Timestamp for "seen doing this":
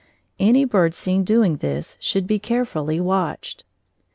0.95-1.95